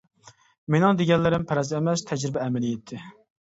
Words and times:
مېنىڭ 0.75 0.97
دېگەنلىرىم 1.03 1.47
پەرەز 1.53 1.75
ئەمەس 1.83 2.07
تەجرىبە 2.11 2.45
ئەمەلىيىتى. 2.49 3.03